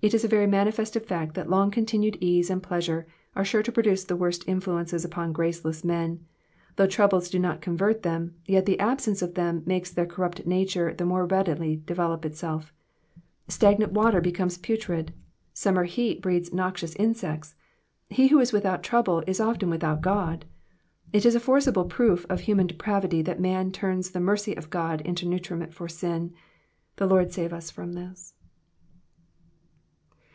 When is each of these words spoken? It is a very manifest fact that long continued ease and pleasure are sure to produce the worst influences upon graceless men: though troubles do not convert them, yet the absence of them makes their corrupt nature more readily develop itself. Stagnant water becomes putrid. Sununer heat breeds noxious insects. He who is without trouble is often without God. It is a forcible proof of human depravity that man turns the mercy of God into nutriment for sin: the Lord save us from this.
It 0.00 0.14
is 0.14 0.22
a 0.22 0.28
very 0.28 0.46
manifest 0.46 0.94
fact 1.00 1.34
that 1.34 1.50
long 1.50 1.72
continued 1.72 2.18
ease 2.20 2.50
and 2.50 2.62
pleasure 2.62 3.06
are 3.34 3.44
sure 3.44 3.64
to 3.64 3.72
produce 3.72 4.04
the 4.04 4.14
worst 4.14 4.46
influences 4.46 5.04
upon 5.04 5.32
graceless 5.32 5.82
men: 5.82 6.24
though 6.76 6.86
troubles 6.86 7.28
do 7.30 7.38
not 7.38 7.62
convert 7.62 8.02
them, 8.02 8.34
yet 8.46 8.64
the 8.66 8.78
absence 8.78 9.22
of 9.22 9.34
them 9.34 9.62
makes 9.66 9.90
their 9.90 10.06
corrupt 10.06 10.46
nature 10.46 10.94
more 11.02 11.26
readily 11.26 11.76
develop 11.84 12.24
itself. 12.24 12.72
Stagnant 13.48 13.90
water 13.90 14.20
becomes 14.20 14.58
putrid. 14.58 15.14
Sununer 15.52 15.86
heat 15.86 16.22
breeds 16.22 16.52
noxious 16.52 16.94
insects. 16.94 17.56
He 18.08 18.28
who 18.28 18.38
is 18.38 18.52
without 18.52 18.84
trouble 18.84 19.24
is 19.26 19.40
often 19.40 19.68
without 19.70 20.02
God. 20.02 20.44
It 21.12 21.26
is 21.26 21.34
a 21.34 21.40
forcible 21.40 21.86
proof 21.86 22.24
of 22.28 22.40
human 22.40 22.68
depravity 22.68 23.22
that 23.22 23.40
man 23.40 23.72
turns 23.72 24.10
the 24.10 24.20
mercy 24.20 24.54
of 24.56 24.70
God 24.70 25.00
into 25.00 25.26
nutriment 25.26 25.74
for 25.74 25.88
sin: 25.88 26.34
the 26.96 27.06
Lord 27.06 27.32
save 27.32 27.52
us 27.52 27.70
from 27.70 27.94
this. 27.94 28.34